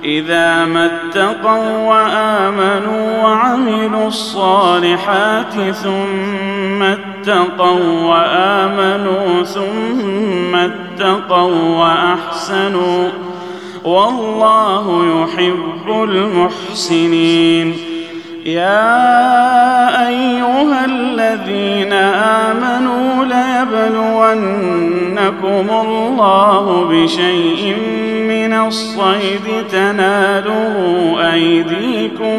إذا 0.04 0.64
ما 0.64 0.86
اتقوا 0.86 1.76
وآمنوا 1.78 3.22
وعملوا 3.22 4.06
الصالحات 4.08 5.54
ثم 5.74 6.82
اتقوا 6.82 8.02
وآمنوا 8.04 9.42
ثم 9.44 10.54
اتقوا 10.54 11.76
وأحسنوا 11.78 13.08
والله 13.88 14.86
يحب 15.22 15.86
المحسنين. 15.88 17.76
يا 18.46 20.08
أيها 20.08 20.84
الذين 20.84 21.92
آمنوا 21.92 23.24
ليبلونكم 23.24 24.26
الله 25.86 26.84
بشيء 26.90 27.76
من 28.28 28.52
الصيد. 28.52 29.46
تناله 29.72 30.74
أيديكم 31.32 32.38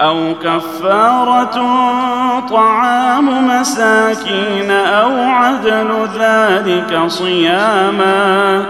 أو 0.00 0.34
كفارة 0.42 1.56
طعام 2.50 3.48
مساكين 3.48 4.70
أو 4.70 5.22
عدل 5.22 6.08
ذلك 6.18 7.02
صياما 7.06 8.64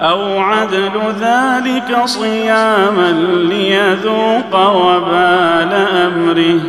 أو 0.00 0.40
عدل 0.40 0.90
ذلك 1.20 2.02
صياما 2.04 3.12
ليذوق 3.48 4.54
وبال 4.54 5.72
أمره. 5.72 6.60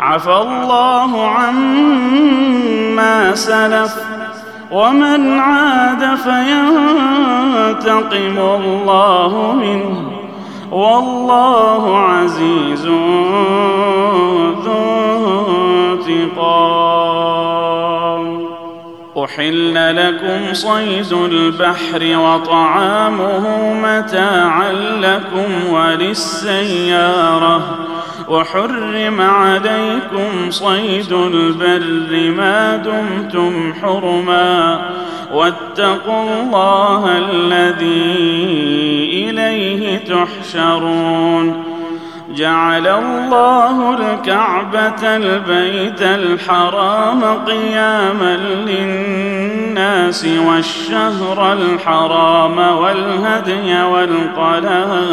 عفى 0.00 0.42
الله 0.42 1.28
عما 1.28 3.34
سلف 3.34 3.94
ومن 4.70 5.38
عاد 5.38 6.14
فينتقم 6.14 6.68
الله 8.38 9.52
منه. 9.52 10.21
والله 10.72 11.98
عزيز 11.98 12.86
ذو 12.86 14.72
انتقام. 15.92 16.92
أحل 19.24 19.96
لكم 19.96 20.54
صيد 20.54 21.12
البحر 21.12 22.16
وطعامه 22.16 23.74
متاعا 23.74 24.72
لكم 24.72 25.72
وللسيارة. 25.72 27.60
وحرم 28.28 29.20
عليكم 29.20 30.50
صيد 30.50 31.12
البر 31.12 32.30
ما 32.36 32.76
دمتم 32.76 33.74
حرما 33.82 34.80
واتقوا 35.32 36.42
الله 36.42 37.18
الذي 37.18 38.12
إليه 39.12 39.98
تحشرون 39.98 41.72
جعل 42.34 42.86
الله 42.86 43.94
الكعبة 43.94 45.16
البيت 45.16 46.02
الحرام 46.02 47.24
قياما 47.46 48.36
للناس 48.66 50.26
والشهر 50.46 51.52
الحرام 51.52 52.58
والهدي 52.58 53.82
والقلائد 53.82 55.12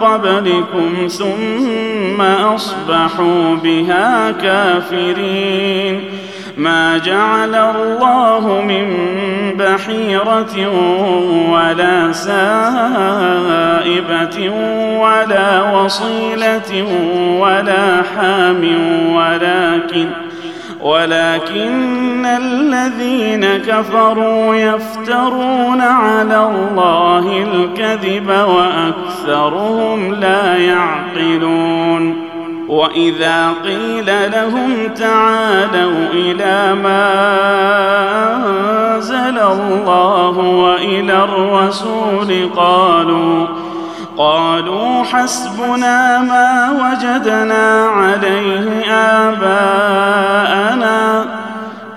قبلكم 0.00 1.08
ثم 1.08 2.20
أصبحوا 2.20 3.56
بها 3.56 4.30
كافرين. 4.30 6.00
ما 6.56 6.98
جعل 6.98 7.54
الله 7.54 8.62
من 8.68 8.96
بحيرة 9.58 10.68
ولا 11.50 12.12
سائبة 12.12 12.40
ولا 15.00 15.72
وصيلة 15.72 16.84
ولا 17.38 18.02
حام 18.02 18.68
ولكن 19.14 20.29
ولكن 20.82 22.26
الذين 22.26 23.46
كفروا 23.46 24.54
يفترون 24.54 25.80
على 25.80 26.46
الله 26.46 27.44
الكذب 27.52 28.28
وأكثرهم 28.28 30.14
لا 30.14 30.56
يعقلون 30.56 32.30
وإذا 32.68 33.52
قيل 33.64 34.06
لهم 34.32 34.88
تعالوا 34.96 36.06
إلى 36.12 36.74
ما 36.74 37.10
أنزل 38.36 39.38
الله 39.38 40.38
وإلى 40.38 41.24
الرسول 41.24 42.50
قالوا 42.56 43.46
قالوا 44.20 45.04
حسبنا 45.04 46.18
ما 46.18 46.70
وجدنا 46.70 47.86
عليه 47.88 48.92
آباءنا 48.92 50.60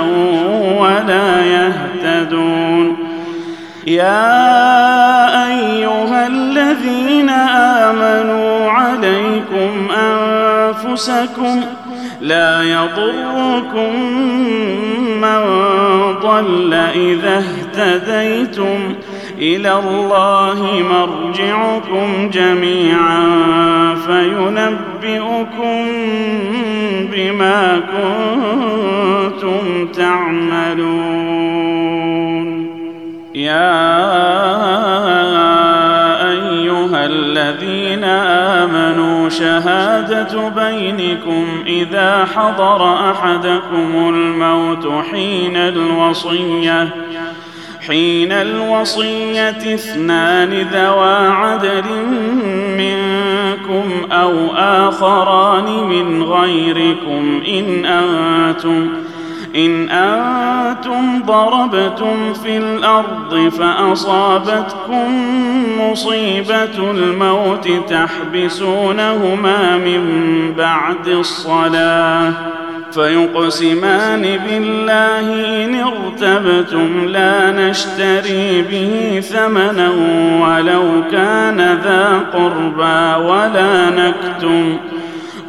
ولا 0.80 1.46
يهتدون. 1.46 2.98
يا 3.88 5.48
أيها 5.48 6.28
الذين 6.28 7.30
آمنوا 7.90 8.72
عليكم 8.72 9.88
أنفسكم 9.92 11.62
لا 12.22 12.64
يضركم 12.64 13.96
من 15.22 15.42
ضل 16.22 16.74
إذا 16.74 17.44
اهتديتم. 17.44 18.80
إلى 19.40 19.80
الله 19.80 20.84
مرجعكم 20.90 22.30
جميعا 22.34 23.22
فينبئكم 24.08 25.88
بما 27.14 27.82
كنتم 29.42 29.88
تعملون. 29.88 31.22
يا 33.36 34.71
شهادة 39.32 40.50
بينكم 40.50 41.64
إذا 41.68 42.28
حضر 42.36 43.12
أحدكم 43.12 44.10
الموت 44.10 45.06
حين 45.12 45.58
الوصية 45.58 46.90
حين 47.88 48.32
الوصية 48.32 49.50
اثنان 49.50 50.68
ذوا 50.74 51.30
عدل 51.30 51.84
منكم 52.78 54.12
أو 54.12 54.34
آخران 54.56 55.84
من 55.84 56.24
غيركم 56.24 57.44
إن 57.48 57.86
أنتم 57.86 58.90
إن 59.56 59.90
أنتم 59.90 61.22
ضربتم 61.26 62.34
في 62.34 62.58
الأرض 62.58 63.50
فأصابتكم 63.50 65.08
مصيبة 65.82 66.92
الموت 66.92 67.70
تحبسونهما 67.90 69.78
من 69.78 70.04
بعد 70.58 71.08
الصلاة 71.08 72.34
فيقسمان 72.92 74.22
بالله 74.22 75.20
إن 75.66 75.76
ارتبتم 75.76 77.06
لا 77.08 77.52
نشتري 77.52 78.62
به 78.62 79.20
ثمنا 79.20 79.90
ولو 80.42 80.84
كان 81.12 81.58
ذا 81.84 82.20
قربى 82.34 83.28
ولا 83.30 83.90
نكتم 83.90 84.78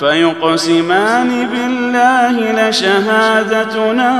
فيقسمان 0.00 1.48
بالله 1.52 2.68
لشهادتنا 2.68 4.10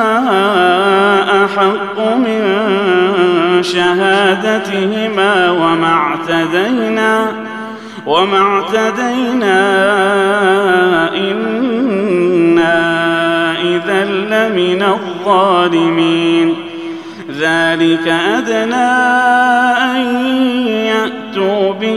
أحق 1.45 1.99
من 2.17 2.43
شهادتهما 3.63 5.51
وما 5.51 5.93
اعتدينا 5.93 7.33
وما 8.07 8.39
اعتدينا 8.39 9.59
إنا 11.15 12.79
إذا 13.61 14.05
لمن 14.05 14.83
الظالمين. 14.83 16.55
ذلك 17.41 18.09
أدنى 18.09 18.91
أن 19.85 19.99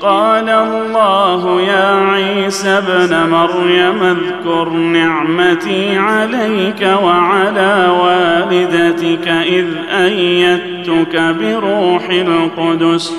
قال 0.00 0.48
الله 0.48 1.60
يا 1.60 2.10
عيسى 2.10 2.68
ابن 2.68 3.30
مريم 3.30 4.02
اذكر 4.02 4.68
نعمتي 4.68 5.96
عليك 5.96 6.88
وعلى 7.02 7.96
والدتك 8.02 9.28
إذ 9.28 9.66
أيدتك 9.90 11.34
بروح 11.40 12.08
القدس. 12.10 13.14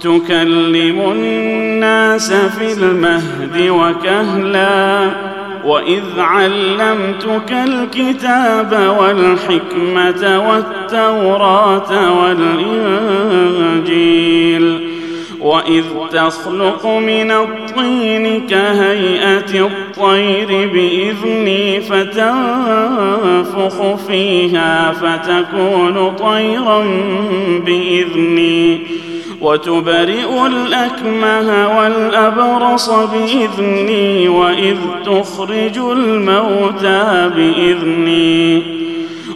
تكلم 0.00 1.00
الناس 1.12 2.32
في 2.32 2.72
المهد 2.72 3.68
وكهلا 3.68 5.10
وإذ 5.64 6.02
علمتك 6.18 7.52
الكتاب 7.52 8.94
والحكمة 8.98 10.48
والتوراة 10.48 11.90
والإنجيل. 13.52 14.91
وإذ 15.42 15.84
تخلق 16.12 16.86
من 16.86 17.30
الطين 17.30 18.46
كهيئة 18.46 19.66
الطير 19.66 20.68
بإذني 20.68 21.80
فتنفخ 21.80 22.34
فيها 24.08 24.92
فتكون 24.92 26.16
طيرا 26.16 26.84
بإذني. 27.66 28.80
وتبرئ 29.40 30.46
الأكمه 30.46 31.78
والأبرص 31.78 32.90
بإذني 32.90 34.28
وإذ 34.28 34.76
تخرج 35.04 35.78
الموتى 35.78 37.30
بإذني. 37.36 38.81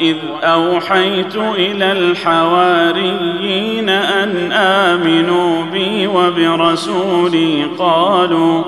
واذ 0.00 0.16
أوحيت 0.42 1.36
إلى 1.36 1.92
الحواريين 1.92 3.88
أن 3.88 4.52
آمنوا 4.52 5.64
بي 5.72 6.06
وبرسولي 6.06 7.64
قالوا 7.78 8.64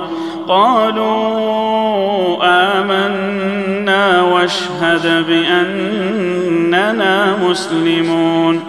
قالوا 0.48 2.36
آمنا 2.42 4.22
واشهد 4.22 5.26
بأننا 5.26 6.56
مسلمون 7.36 8.60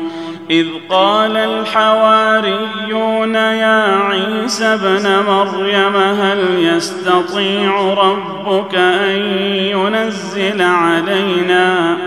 إذ 0.50 0.68
قال 0.90 1.38
الحواريون 1.38 3.36
يا 3.36 3.98
عيسى 3.98 4.66
ابن 4.66 5.24
مريم 5.28 5.96
هل 5.96 6.40
يستطيع 6.60 7.94
ربك 7.94 8.76
أن 8.76 9.20
ينزل 9.56 10.62
علينا 10.62 11.98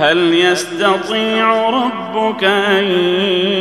هل 0.00 0.34
يستطيع 0.34 1.70
ربك 1.70 2.44
أن 2.44 2.84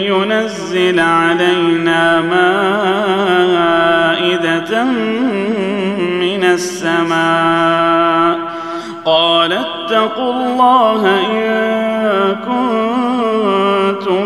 ينزل 0.03 0.99
علينا 0.99 2.21
مائدة 4.21 4.83
من 6.21 6.43
السماء؟ 6.43 8.39
قال 9.05 9.53
اتقوا 9.53 10.33
الله 10.33 11.19
إن 11.31 12.35
كنتم 12.45 14.25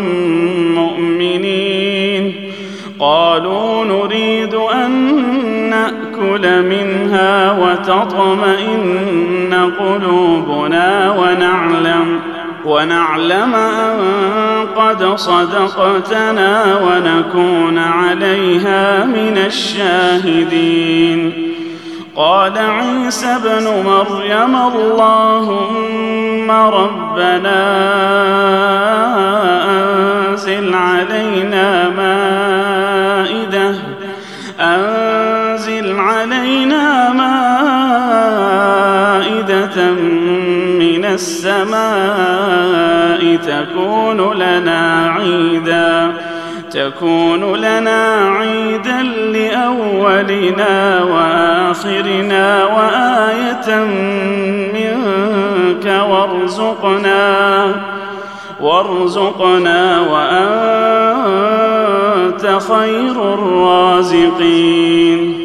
مؤمنين. 0.74 2.52
قالوا 2.98 3.84
نريد 3.84 4.54
أن 4.54 4.90
نأكل 5.70 6.62
منها 7.12 7.52
وتطمئن 7.52 9.54
قلوبنا 9.80 11.14
ونعلم 11.18 12.20
ونعلم 12.64 13.54
أن 13.54 13.96
قد 14.76 15.16
صدقتنا 15.16 16.64
ونكون 16.84 17.78
عليها 17.78 19.04
من 19.04 19.38
الشاهدين. 19.46 21.32
قال 22.16 22.58
عيسى 22.58 23.26
ابن 23.26 23.68
مريم 23.84 24.56
اللهم 24.74 26.50
ربنا 26.50 27.62
أنزل 29.68 30.74
علينا 30.74 31.88
مائدة 31.88 33.74
انزل 35.62 36.00
علينا 36.00 37.12
مائدة 39.22 39.90
من 40.78 41.04
السماء 41.04 41.82
تكون 43.36 44.32
لنا 44.32 45.10
عيدا 45.10 46.12
تكون 46.70 47.56
لنا 47.56 48.28
عيدا 48.38 49.02
لأولنا 49.02 51.02
وآخرنا 51.02 52.64
وآية 52.64 53.84
منك 54.74 56.02
وارزقنا 56.10 57.74
وارزقنا 58.60 60.00
وأنت 60.00 61.42
خير 62.68 63.34
الرازقين. 63.34 65.41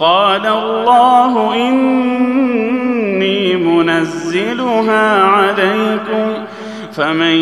قال 0.00 0.46
الله 0.46 1.54
إني 1.54 3.56
منزلها 3.56 5.22
عليكم 5.22 6.44
فمن 6.92 7.36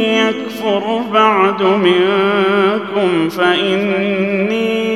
يكفر 0.00 1.00
بعد 1.12 1.62
منكم 1.62 3.28
فإني 3.28 4.94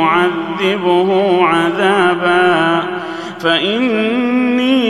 أعذبه 0.00 1.40
عذابا 1.44 2.82
فإني 3.40 4.80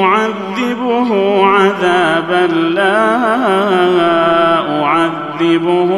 أعذبه 0.00 1.44
عذابا 1.46 2.54
لا 2.54 3.12
اعذبه 5.42 5.90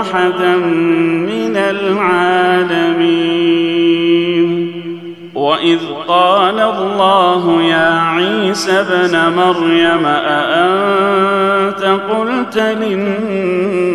أحدا 0.00 0.56
من 0.56 1.56
العالمين. 1.56 3.12
وإذ 5.34 5.78
قال 6.08 6.60
الله 6.60 7.62
يا 7.62 8.00
عيسى 8.00 8.72
ابن 8.72 9.32
مريم 9.36 10.06
أأنت 10.06 11.84
قلت 12.10 12.58
للناس 12.82 13.94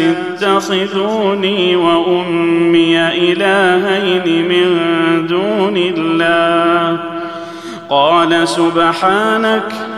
اتخذوني 0.00 1.76
وأمي 1.76 2.98
إلهين 3.08 4.48
من 4.48 4.66
دون 5.26 5.76
الله؟ 5.76 6.98
قال 7.90 8.48
سبحانك 8.48 9.97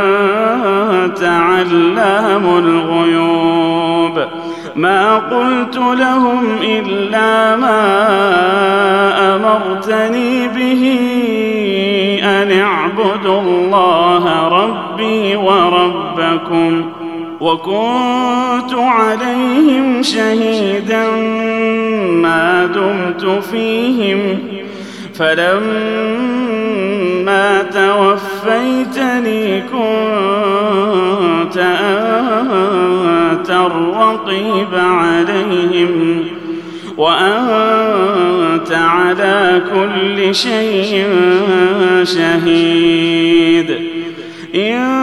علام 1.61 2.57
الغيوب. 2.57 4.25
ما 4.75 5.17
قلت 5.17 5.77
لهم 5.77 6.43
إلا 6.63 7.55
ما 7.55 7.81
أمرتني 9.35 10.47
به 10.47 10.99
أن 12.23 12.51
اعبدوا 12.59 13.41
الله 13.41 14.47
ربي 14.47 15.35
وربكم. 15.35 16.91
وكنت 17.41 18.73
عليهم 18.73 20.03
شهيدا 20.03 21.11
ما 22.11 22.65
دمت 22.65 23.43
فيهم. 23.51 24.39
فلما 25.13 26.41
توفيتني 27.63 29.61
كنت 29.61 31.40
أنت 31.57 33.49
الرقيب 33.49 34.75
عليهم 34.75 36.23
وأنت 36.97 38.71
على 38.71 39.61
كل 39.73 40.35
شيء 40.35 41.07
شهيد. 42.03 43.91
إن 44.55 45.01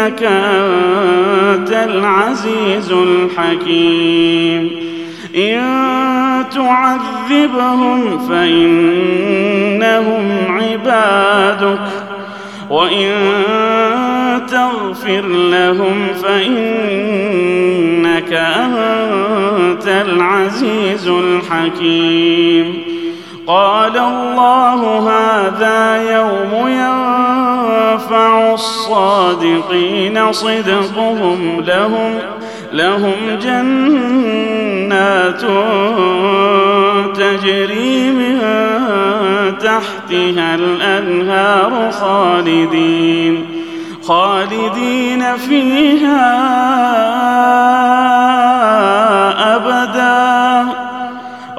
فانك 0.00 0.22
أنت 0.22 1.72
العزيز 1.72 2.92
الحكيم. 2.92 4.70
إن 5.36 5.60
تعذبهم 6.54 8.28
فإنهم 8.28 10.24
عبادك. 10.48 11.88
وإن 12.70 13.10
تغفر 14.50 15.26
لهم 15.26 16.06
فإنك 16.22 18.32
أنت 18.32 19.86
العزيز 19.86 21.08
الحكيم. 21.08 22.99
قال 23.50 23.96
الله 23.98 25.10
هذا 25.10 26.12
يوم 26.12 26.68
ينفع 26.68 28.52
الصادقين 28.54 30.32
صدقهم 30.32 31.60
لهم 31.66 32.18
لهم 32.72 33.38
جنات 33.42 35.40
تجري 37.16 38.10
من 38.10 38.38
تحتها 39.58 40.54
الأنهار 40.54 41.90
خالدين 41.92 43.46
خالدين 44.02 45.36
فيها 45.36 46.36
ابدا. 49.56 50.89